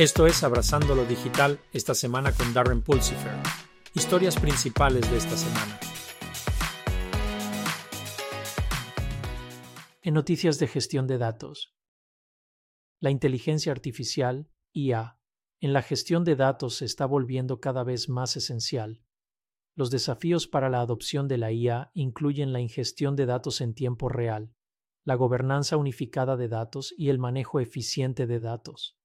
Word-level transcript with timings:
Esto 0.00 0.26
es 0.26 0.42
Abrazando 0.42 0.94
lo 0.94 1.04
Digital 1.04 1.60
esta 1.74 1.94
semana 1.94 2.32
con 2.32 2.54
Darren 2.54 2.80
Pulsifer. 2.80 3.34
Historias 3.92 4.40
principales 4.40 5.10
de 5.10 5.18
esta 5.18 5.36
semana. 5.36 5.78
En 10.00 10.14
noticias 10.14 10.58
de 10.58 10.68
gestión 10.68 11.06
de 11.06 11.18
datos. 11.18 11.74
La 12.98 13.10
inteligencia 13.10 13.72
artificial, 13.72 14.48
IA, 14.72 15.18
en 15.60 15.74
la 15.74 15.82
gestión 15.82 16.24
de 16.24 16.34
datos 16.34 16.76
se 16.76 16.86
está 16.86 17.04
volviendo 17.04 17.60
cada 17.60 17.84
vez 17.84 18.08
más 18.08 18.38
esencial. 18.38 19.04
Los 19.74 19.90
desafíos 19.90 20.48
para 20.48 20.70
la 20.70 20.80
adopción 20.80 21.28
de 21.28 21.36
la 21.36 21.52
IA 21.52 21.90
incluyen 21.92 22.54
la 22.54 22.60
ingestión 22.60 23.16
de 23.16 23.26
datos 23.26 23.60
en 23.60 23.74
tiempo 23.74 24.08
real, 24.08 24.54
la 25.04 25.16
gobernanza 25.16 25.76
unificada 25.76 26.38
de 26.38 26.48
datos 26.48 26.94
y 26.96 27.10
el 27.10 27.18
manejo 27.18 27.60
eficiente 27.60 28.26
de 28.26 28.40
datos. 28.40 28.96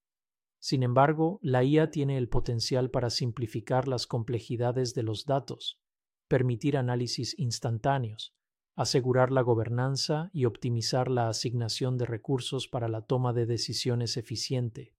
Sin 0.60 0.84
embargo, 0.84 1.40
la 1.42 1.64
IA 1.64 1.92
tiene 1.92 2.18
el 2.18 2.30
potencial 2.30 2.90
para 2.90 3.10
simplificar 3.10 3.88
las 3.88 4.08
complejidades 4.08 4.94
de 4.94 5.04
los 5.04 5.26
datos, 5.26 5.80
permitir 6.28 6.78
análisis 6.78 7.38
instantáneos, 7.38 8.36
asegurar 8.76 9.32
la 9.32 9.42
gobernanza 9.42 10.30
y 10.34 10.46
optimizar 10.46 11.10
la 11.10 11.30
asignación 11.30 11.98
de 11.98 12.06
recursos 12.06 12.68
para 12.68 12.88
la 12.88 13.02
toma 13.02 13.32
de 13.32 13.46
decisiones 13.46 14.18
eficiente. 14.18 14.96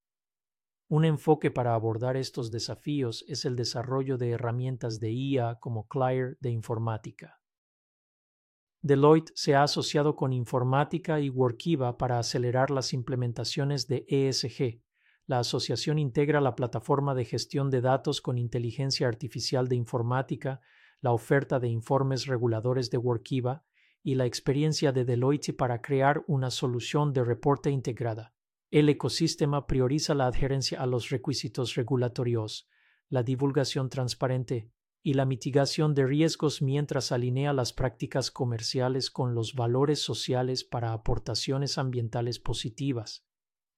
Un 0.88 1.04
enfoque 1.04 1.50
para 1.50 1.74
abordar 1.74 2.16
estos 2.16 2.52
desafíos 2.52 3.24
es 3.26 3.44
el 3.44 3.56
desarrollo 3.56 4.18
de 4.18 4.30
herramientas 4.30 5.00
de 5.00 5.12
IA 5.12 5.56
como 5.56 5.88
Claire 5.88 6.36
de 6.40 6.50
informática. 6.50 7.40
Deloitte 8.82 9.32
se 9.34 9.56
ha 9.56 9.64
asociado 9.64 10.14
con 10.14 10.32
Informática 10.32 11.18
y 11.18 11.28
Workiva 11.28 11.98
para 11.98 12.20
acelerar 12.20 12.70
las 12.70 12.92
implementaciones 12.92 13.88
de 13.88 14.06
ESG, 14.08 14.80
la 15.26 15.40
asociación 15.40 15.98
integra 15.98 16.40
la 16.40 16.54
plataforma 16.54 17.14
de 17.14 17.24
gestión 17.24 17.70
de 17.70 17.80
datos 17.80 18.20
con 18.20 18.38
inteligencia 18.38 19.08
artificial 19.08 19.68
de 19.68 19.76
informática, 19.76 20.60
la 21.00 21.12
oferta 21.12 21.58
de 21.58 21.68
informes 21.68 22.26
reguladores 22.26 22.90
de 22.90 22.98
Workiva 22.98 23.64
y 24.02 24.14
la 24.14 24.26
experiencia 24.26 24.92
de 24.92 25.04
Deloitte 25.04 25.52
para 25.52 25.82
crear 25.82 26.22
una 26.28 26.50
solución 26.50 27.12
de 27.12 27.24
reporte 27.24 27.70
integrada. 27.70 28.34
El 28.70 28.88
ecosistema 28.88 29.66
prioriza 29.66 30.14
la 30.14 30.26
adherencia 30.26 30.80
a 30.80 30.86
los 30.86 31.10
requisitos 31.10 31.74
regulatorios, 31.74 32.68
la 33.08 33.24
divulgación 33.24 33.88
transparente 33.88 34.70
y 35.02 35.14
la 35.14 35.24
mitigación 35.24 35.94
de 35.94 36.06
riesgos 36.06 36.62
mientras 36.62 37.10
alinea 37.10 37.52
las 37.52 37.72
prácticas 37.72 38.30
comerciales 38.30 39.10
con 39.10 39.34
los 39.34 39.54
valores 39.54 40.00
sociales 40.00 40.62
para 40.62 40.92
aportaciones 40.92 41.78
ambientales 41.78 42.38
positivas. 42.38 43.25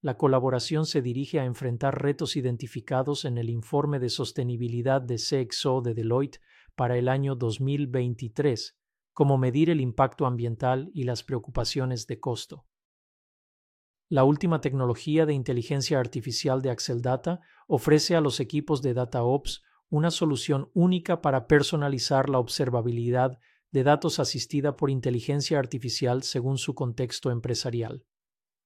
La 0.01 0.15
colaboración 0.15 0.85
se 0.85 1.01
dirige 1.01 1.41
a 1.41 1.45
enfrentar 1.45 2.01
retos 2.01 2.37
identificados 2.37 3.25
en 3.25 3.37
el 3.37 3.49
informe 3.49 3.99
de 3.99 4.07
sostenibilidad 4.07 5.01
de 5.01 5.15
CXO 5.15 5.81
de 5.81 5.93
Deloitte 5.93 6.39
para 6.75 6.97
el 6.97 7.09
año 7.09 7.35
2023, 7.35 8.77
como 9.11 9.37
medir 9.37 9.69
el 9.69 9.81
impacto 9.81 10.25
ambiental 10.25 10.89
y 10.93 11.03
las 11.03 11.23
preocupaciones 11.23 12.07
de 12.07 12.17
costo. 12.17 12.65
La 14.07 14.23
última 14.23 14.61
tecnología 14.61 15.25
de 15.25 15.33
inteligencia 15.33 15.99
artificial 15.99 16.61
de 16.61 16.69
Axel 16.69 17.01
Data 17.01 17.41
ofrece 17.67 18.15
a 18.15 18.21
los 18.21 18.39
equipos 18.39 18.81
de 18.81 18.93
DataOps 18.93 19.63
una 19.89 20.11
solución 20.11 20.69
única 20.73 21.21
para 21.21 21.45
personalizar 21.45 22.29
la 22.29 22.39
observabilidad 22.39 23.37
de 23.71 23.83
datos 23.83 24.19
asistida 24.19 24.77
por 24.77 24.89
inteligencia 24.89 25.59
artificial 25.59 26.23
según 26.23 26.57
su 26.57 26.73
contexto 26.73 27.31
empresarial. 27.31 28.05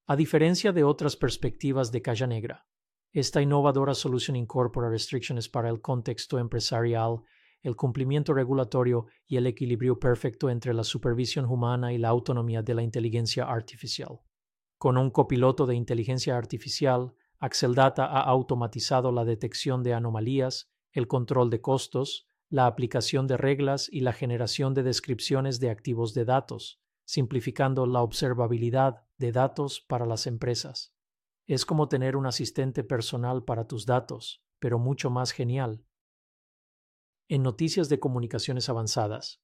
A 0.06 0.18
diferencia 0.18 0.74
de 0.74 0.84
otras 0.84 1.16
perspectivas 1.16 1.90
de 1.94 2.02
Caja 2.02 2.28
Negra, 2.28 2.68
esta 3.14 3.42
innovadora 3.42 3.94
solución 3.94 4.36
incorpora 4.36 4.90
restricciones 4.90 5.48
para 5.48 5.70
el 5.70 5.80
contexto 5.80 6.40
empresarial, 6.40 7.22
el 7.62 7.78
cumplimiento 7.78 8.34
regulatorio 8.34 9.06
y 9.26 9.38
el 9.38 9.48
equilibrio 9.48 10.00
perfecto 10.00 10.50
entre 10.50 10.74
la 10.74 10.84
supervisión 10.84 11.46
humana 11.46 11.94
y 11.94 12.00
la 12.00 12.10
autonomía 12.10 12.62
de 12.62 12.74
la 12.74 12.84
inteligencia 12.84 13.46
artificial. 13.46 14.20
Con 14.78 14.98
un 14.98 15.10
copiloto 15.10 15.66
de 15.66 15.76
inteligencia 15.76 16.38
artificial, 16.38 17.14
Axel 17.40 17.74
Data 17.74 18.04
ha 18.06 18.24
automatizado 18.24 19.14
la 19.14 19.24
detección 19.24 19.84
de 19.84 19.94
anomalías, 19.94 20.70
el 20.92 21.08
control 21.08 21.50
de 21.50 21.62
costos, 21.62 22.28
la 22.50 22.66
aplicación 22.66 23.26
de 23.26 23.38
reglas 23.38 23.88
y 23.90 24.02
la 24.02 24.12
generación 24.12 24.74
de 24.74 24.84
descripciones 24.84 25.62
de 25.62 25.70
activos 25.70 26.14
de 26.14 26.26
datos, 26.26 26.82
simplificando 27.06 27.86
la 27.86 28.02
observabilidad 28.02 29.04
de 29.24 29.32
datos 29.32 29.80
para 29.80 30.06
las 30.06 30.28
empresas. 30.28 30.94
Es 31.46 31.66
como 31.66 31.88
tener 31.88 32.18
un 32.18 32.26
asistente 32.26 32.84
personal 32.84 33.46
para 33.46 33.68
tus 33.68 33.86
datos, 33.86 34.44
pero 34.60 34.80
mucho 34.80 35.10
más 35.10 35.32
genial. 35.32 35.86
En 37.30 37.42
noticias 37.42 37.88
de 37.88 38.02
comunicaciones 38.02 38.68
avanzadas, 38.68 39.42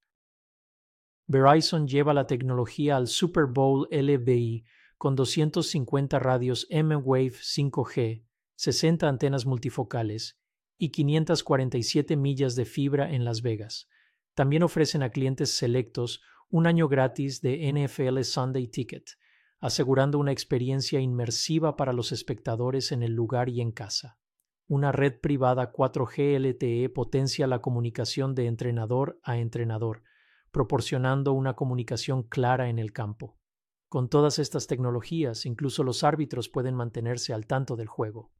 Verizon 1.27 1.87
lleva 1.87 2.13
la 2.13 2.27
tecnología 2.27 2.97
al 2.97 3.07
Super 3.07 3.45
Bowl 3.45 3.87
LBI 3.89 4.65
con 4.97 5.15
250 5.15 6.19
radios 6.19 6.67
M-Wave 6.69 7.31
5G, 7.31 8.25
60 8.55 9.07
antenas 9.07 9.45
multifocales 9.45 10.41
y 10.77 10.89
547 10.89 12.17
millas 12.17 12.57
de 12.57 12.65
fibra 12.65 13.13
en 13.13 13.23
Las 13.23 13.41
Vegas. 13.41 13.87
También 14.33 14.63
ofrecen 14.63 15.03
a 15.03 15.11
clientes 15.11 15.53
selectos 15.53 16.21
un 16.49 16.67
año 16.67 16.89
gratis 16.89 17.41
de 17.41 17.71
NFL 17.71 18.23
Sunday 18.23 18.67
Ticket, 18.67 19.11
asegurando 19.59 20.19
una 20.19 20.31
experiencia 20.31 20.99
inmersiva 20.99 21.75
para 21.75 21.93
los 21.93 22.11
espectadores 22.11 22.91
en 22.91 23.03
el 23.03 23.13
lugar 23.13 23.49
y 23.49 23.61
en 23.61 23.71
casa. 23.71 24.17
Una 24.67 24.91
red 24.91 25.19
privada 25.19 25.71
4G 25.71 26.39
LTE 26.39 26.89
potencia 26.89 27.47
la 27.47 27.59
comunicación 27.59 28.35
de 28.35 28.45
entrenador 28.45 29.19
a 29.23 29.37
entrenador, 29.37 30.03
proporcionando 30.51 31.33
una 31.33 31.55
comunicación 31.55 32.23
clara 32.23 32.69
en 32.69 32.79
el 32.79 32.93
campo. 32.93 33.37
Con 33.87 34.09
todas 34.09 34.37
estas 34.37 34.67
tecnologías, 34.67 35.45
incluso 35.45 35.83
los 35.83 36.03
árbitros 36.03 36.49
pueden 36.49 36.75
mantenerse 36.75 37.33
al 37.33 37.47
tanto 37.47 37.75
del 37.75 37.87
juego. 37.87 38.31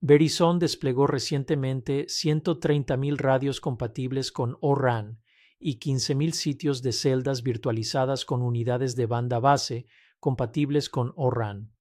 Verizon 0.00 0.58
desplegó 0.58 1.06
recientemente 1.06 2.04
130.000 2.04 3.16
radios 3.16 3.60
compatibles 3.60 4.30
con 4.30 4.56
ORAN, 4.60 5.20
y 5.60 5.78
15.000 5.78 6.32
sitios 6.32 6.82
de 6.82 6.92
celdas 6.92 7.42
virtualizadas 7.42 8.24
con 8.24 8.42
unidades 8.42 8.96
de 8.96 9.06
banda 9.06 9.38
base 9.38 9.86
compatibles 10.20 10.88
con 10.88 11.12
ORAN. 11.16 11.72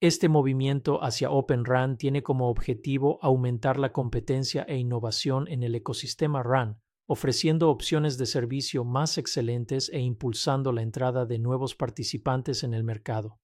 Este 0.00 0.28
movimiento 0.28 1.04
hacia 1.04 1.30
Open 1.30 1.64
RAN 1.64 1.98
tiene 1.98 2.22
como 2.22 2.48
objetivo 2.48 3.18
aumentar 3.22 3.78
la 3.78 3.92
competencia 3.92 4.62
e 4.62 4.78
innovación 4.78 5.46
en 5.48 5.62
el 5.62 5.74
ecosistema 5.74 6.42
RAN, 6.42 6.80
ofreciendo 7.06 7.70
opciones 7.70 8.16
de 8.16 8.26
servicio 8.26 8.84
más 8.84 9.18
excelentes 9.18 9.90
e 9.90 10.00
impulsando 10.00 10.72
la 10.72 10.82
entrada 10.82 11.26
de 11.26 11.38
nuevos 11.38 11.74
participantes 11.74 12.62
en 12.62 12.72
el 12.72 12.82
mercado. 12.82 13.40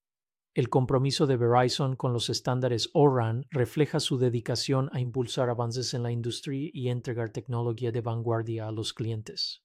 El 0.57 0.69
compromiso 0.69 1.27
de 1.27 1.37
Verizon 1.37 1.95
con 1.95 2.13
los 2.13 2.31
estándares 2.31 2.89
ORAN 2.93 3.45
refleja 3.51 3.99
su 3.99 4.17
dedicación 4.17 4.89
a 4.91 4.99
impulsar 4.99 5.51
avances 5.51 5.93
en 5.93 6.01
la 6.01 6.11
industria 6.11 6.71
y 6.73 6.89
entregar 6.89 7.29
tecnología 7.29 7.91
de 7.91 8.01
vanguardia 8.01 8.67
a 8.67 8.71
los 8.71 8.91
clientes. 8.91 9.63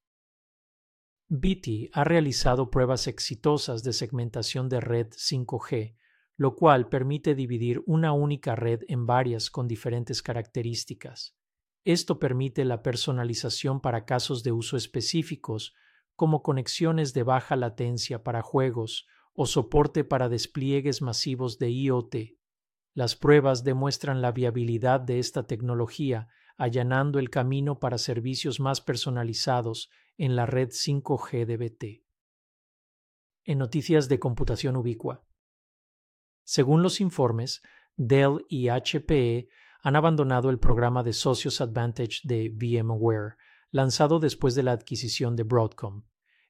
BT 1.31 1.89
ha 1.95 2.05
realizado 2.05 2.71
pruebas 2.71 3.07
exitosas 3.07 3.83
de 3.83 3.95
segmentación 3.95 4.69
de 4.69 4.83
red 4.83 5.07
5G, 5.13 5.97
lo 6.37 6.57
cual 6.57 6.91
permite 6.91 7.35
dividir 7.35 7.83
una 7.87 8.13
única 8.13 8.55
red 8.55 8.81
en 8.87 9.07
varias 9.07 9.49
con 9.49 9.67
diferentes 9.69 10.21
características. 10.21 11.35
Esto 11.87 12.19
permite 12.19 12.67
la 12.67 12.83
personalización 12.83 13.81
para 13.81 14.05
casos 14.05 14.43
de 14.43 14.53
uso 14.53 14.77
específicos, 14.77 15.73
como 16.17 16.43
conexiones 16.43 17.15
de 17.15 17.23
baja 17.23 17.57
latencia 17.57 18.23
para 18.23 18.43
juegos 18.43 19.07
o 19.35 19.47
soporte 19.47 20.05
para 20.05 20.29
despliegues 20.29 21.03
masivos 21.03 21.59
de 21.59 21.71
IoT. 21.71 22.17
Las 22.95 23.17
pruebas 23.17 23.65
demuestran 23.65 24.21
la 24.21 24.33
viabilidad 24.33 25.01
de 25.01 25.19
esta 25.19 25.47
tecnología, 25.47 26.29
allanando 26.57 27.19
el 27.19 27.31
camino 27.31 27.79
para 27.79 27.99
servicios 27.99 28.61
más 28.61 28.81
personalizados 28.81 29.91
en 30.19 30.37
la 30.37 30.47
red 30.47 30.69
5G 30.69 31.47
de 31.47 31.57
BT. 31.57 32.05
En 33.45 33.59
noticias 33.59 34.09
de 34.09 34.19
computación 34.19 34.77
ubicua. 34.77 35.27
Según 36.45 36.83
los 36.83 37.01
informes, 37.01 37.63
Dell 37.97 38.45
y 38.49 38.69
HPE 38.69 39.49
han 39.83 39.97
abandonado 39.97 40.51
el 40.51 40.59
programa 40.59 41.03
de 41.03 41.13
Socios 41.13 41.61
Advantage 41.61 42.21
de 42.25 42.51
VMware, 42.51 43.37
lanzado 43.71 44.21
después 44.21 44.55
de 44.55 44.63
la 44.63 44.73
adquisición 44.73 45.35
de 45.35 45.43
Broadcom. 45.43 46.05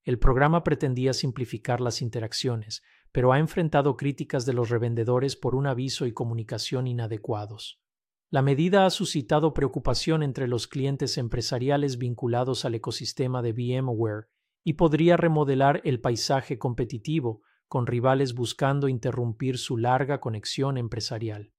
El 0.05 0.19
programa 0.19 0.65
pretendía 0.65 1.13
simplificar 1.13 1.81
las 1.81 2.03
interacciones, 2.03 2.83
pero 3.13 3.33
ha 3.33 3.39
enfrentado 3.39 3.97
críticas 3.97 4.47
de 4.47 4.53
los 4.53 4.71
revendedores 4.71 5.37
por 5.37 5.55
un 5.55 5.67
aviso 5.67 6.07
y 6.07 6.13
comunicación 6.13 6.87
inadecuados. 6.87 7.81
La 8.31 8.43
medida 8.43 8.87
ha 8.87 8.91
suscitado 8.91 9.53
preocupación 9.53 10.23
entre 10.23 10.49
los 10.49 10.67
clientes 10.67 11.19
empresariales 11.19 11.99
vinculados 11.99 12.65
al 12.65 12.75
ecosistema 12.75 13.43
de 13.43 13.53
VMware 13.53 14.29
y 14.65 14.73
podría 14.75 15.17
remodelar 15.17 15.83
el 15.85 16.01
paisaje 16.01 16.59
competitivo, 16.59 17.43
con 17.69 17.87
rivales 17.87 18.35
buscando 18.35 18.89
interrumpir 18.89 19.59
su 19.59 19.77
larga 19.77 20.21
conexión 20.21 20.79
empresarial. 20.79 21.53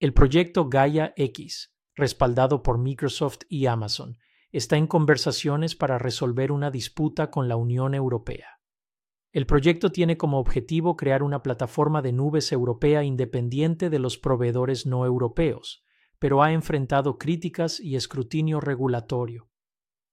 El 0.00 0.12
proyecto 0.12 0.68
Gaia 0.68 1.12
X, 1.16 1.74
respaldado 1.94 2.62
por 2.62 2.78
Microsoft 2.78 3.40
y 3.48 3.66
Amazon, 3.66 4.18
está 4.50 4.76
en 4.76 4.86
conversaciones 4.86 5.76
para 5.76 5.98
resolver 5.98 6.52
una 6.52 6.70
disputa 6.70 7.30
con 7.30 7.48
la 7.48 7.56
Unión 7.56 7.94
Europea. 7.94 8.60
El 9.30 9.46
proyecto 9.46 9.92
tiene 9.92 10.16
como 10.16 10.38
objetivo 10.38 10.96
crear 10.96 11.22
una 11.22 11.42
plataforma 11.42 12.00
de 12.00 12.12
nubes 12.12 12.50
europea 12.50 13.04
independiente 13.04 13.90
de 13.90 13.98
los 13.98 14.16
proveedores 14.16 14.86
no 14.86 15.04
europeos, 15.04 15.84
pero 16.18 16.42
ha 16.42 16.52
enfrentado 16.52 17.18
críticas 17.18 17.78
y 17.78 17.96
escrutinio 17.96 18.60
regulatorio. 18.60 19.50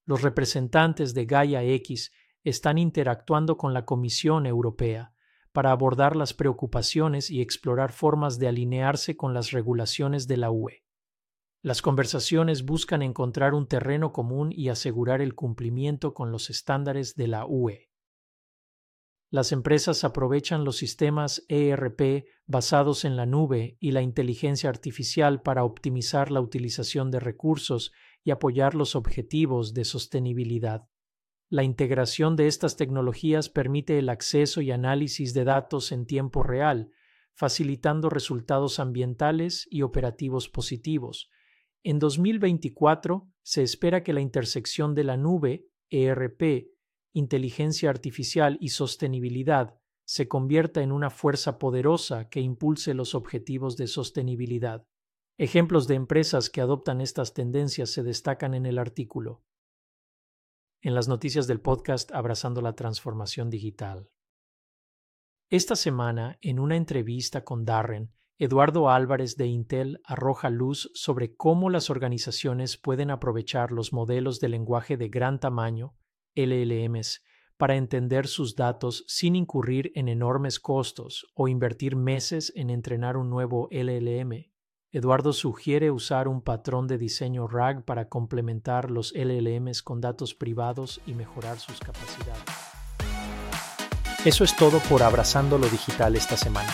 Los 0.05 0.21
representantes 0.21 1.13
de 1.13 1.25
Gaia 1.25 1.63
X 1.63 2.11
están 2.43 2.77
interactuando 2.77 3.57
con 3.57 3.73
la 3.73 3.85
Comisión 3.85 4.45
Europea 4.45 5.13
para 5.51 5.71
abordar 5.71 6.15
las 6.15 6.33
preocupaciones 6.33 7.31
y 7.31 7.41
explorar 7.41 7.91
formas 7.93 8.37
de 8.37 8.49
alinearse 8.49 9.15
con 9.15 9.33
las 9.33 9.51
regulaciones 9.51 10.27
de 10.27 10.37
la 10.37 10.51
UE. 10.51 10.84
Las 11.65 11.81
conversaciones 11.81 12.63
buscan 12.63 13.01
encontrar 13.01 13.56
un 13.56 13.65
terreno 13.65 14.13
común 14.13 14.51
y 14.56 14.69
asegurar 14.69 15.19
el 15.19 15.33
cumplimiento 15.33 16.13
con 16.13 16.31
los 16.31 16.51
estándares 16.51 17.15
de 17.15 17.27
la 17.27 17.47
UE. 17.47 17.89
Las 19.31 19.51
empresas 19.51 20.03
aprovechan 20.03 20.63
los 20.63 20.77
sistemas 20.77 21.44
ERP 21.50 22.27
basados 22.45 23.03
en 23.03 23.15
la 23.15 23.25
nube 23.25 23.77
y 23.79 23.94
la 23.94 24.03
inteligencia 24.03 24.69
artificial 24.69 25.41
para 25.41 25.63
optimizar 25.63 26.29
la 26.29 26.39
utilización 26.39 27.09
de 27.09 27.19
recursos 27.19 27.91
y 28.23 28.29
apoyar 28.29 28.75
los 28.75 28.95
objetivos 28.95 29.73
de 29.73 29.85
sostenibilidad. 29.85 30.88
La 31.50 31.63
integración 31.63 32.35
de 32.35 32.45
estas 32.45 32.77
tecnologías 32.77 33.50
permite 33.50 33.97
el 33.97 34.09
acceso 34.09 34.61
y 34.61 34.69
análisis 34.69 35.33
de 35.33 35.45
datos 35.45 35.91
en 35.91 36.06
tiempo 36.06 36.44
real, 36.44 36.91
facilitando 37.33 38.11
resultados 38.11 38.79
ambientales 38.79 39.68
y 39.71 39.81
operativos 39.81 40.47
positivos. 40.47 41.31
En 41.87 41.99
2024 41.99 43.31
se 43.43 43.61
espera 43.61 44.03
que 44.03 44.11
la 44.11 44.19
intersección 44.19 44.95
de 44.95 45.03
la 45.03 45.17
nube, 45.17 45.69
ERP, 45.91 46.71
inteligencia 47.13 47.91
artificial 47.91 48.57
y 48.59 48.69
sostenibilidad 48.69 49.79
se 50.03 50.27
convierta 50.27 50.81
en 50.81 50.91
una 50.91 51.11
fuerza 51.11 51.59
poderosa 51.59 52.27
que 52.27 52.41
impulse 52.41 52.95
los 52.95 53.13
objetivos 53.13 53.77
de 53.77 53.85
sostenibilidad. 53.85 54.87
Ejemplos 55.37 55.87
de 55.87 55.93
empresas 55.93 56.49
que 56.49 56.59
adoptan 56.59 57.01
estas 57.01 57.35
tendencias 57.35 57.91
se 57.91 58.01
destacan 58.01 58.55
en 58.55 58.65
el 58.65 58.79
artículo 58.79 59.43
en 60.81 60.95
las 60.95 61.07
noticias 61.07 61.45
del 61.45 61.61
podcast 61.61 62.11
Abrazando 62.11 62.61
la 62.61 62.73
Transformación 62.73 63.51
Digital. 63.51 64.09
Esta 65.51 65.75
semana, 65.75 66.37
en 66.41 66.59
una 66.59 66.77
entrevista 66.77 67.43
con 67.43 67.63
Darren, 67.63 68.11
Eduardo 68.37 68.89
Álvarez 68.89 69.37
de 69.37 69.47
Intel 69.47 70.01
arroja 70.03 70.49
luz 70.49 70.91
sobre 70.93 71.35
cómo 71.35 71.69
las 71.69 71.89
organizaciones 71.89 72.77
pueden 72.77 73.11
aprovechar 73.11 73.71
los 73.71 73.93
modelos 73.93 74.39
de 74.39 74.49
lenguaje 74.49 74.97
de 74.97 75.09
gran 75.09 75.39
tamaño, 75.39 75.95
LLMs, 76.35 77.23
para 77.57 77.75
entender 77.75 78.27
sus 78.27 78.55
datos 78.55 79.05
sin 79.07 79.35
incurrir 79.35 79.91
en 79.95 80.09
enormes 80.09 80.59
costos 80.59 81.27
o 81.33 81.47
invertir 81.47 81.95
meses 81.95 82.51
en 82.55 82.69
entrenar 82.69 83.15
un 83.15 83.29
nuevo 83.29 83.69
LLM 83.71 84.55
Eduardo 84.95 85.33
sugiere 85.33 85.91
usar 85.91 86.29
un 86.29 86.41
patrón 86.41 86.87
de 86.87 86.97
diseño 86.97 87.49
RAG 87.49 87.83
para 87.83 88.07
complementar 88.07 88.89
los 88.89 89.13
LLMs 89.13 89.83
con 89.83 89.99
datos 89.99 90.33
privados 90.33 91.01
y 91.05 91.13
mejorar 91.13 91.59
sus 91.59 91.81
capacidades. 91.81 92.45
Eso 94.23 94.45
es 94.45 94.55
todo 94.55 94.79
por 94.87 95.03
Abrazando 95.03 95.57
lo 95.57 95.67
Digital 95.67 96.15
esta 96.15 96.37
semana. 96.37 96.69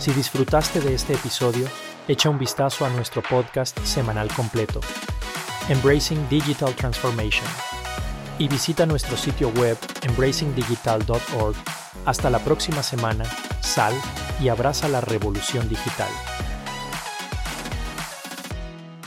Si 0.00 0.12
disfrutaste 0.12 0.80
de 0.80 0.94
este 0.94 1.12
episodio, 1.12 1.68
echa 2.08 2.30
un 2.30 2.38
vistazo 2.38 2.86
a 2.86 2.88
nuestro 2.88 3.20
podcast 3.22 3.78
semanal 3.80 4.28
completo, 4.34 4.80
Embracing 5.68 6.26
Digital 6.30 6.74
Transformation, 6.74 7.46
y 8.38 8.48
visita 8.48 8.86
nuestro 8.86 9.18
sitio 9.18 9.50
web 9.50 9.76
embracingdigital.org. 10.00 11.54
Hasta 12.06 12.30
la 12.30 12.38
próxima 12.38 12.82
semana, 12.82 13.26
sal 13.60 13.92
y 14.40 14.48
abraza 14.48 14.88
la 14.88 15.02
revolución 15.02 15.68
digital. 15.68 16.08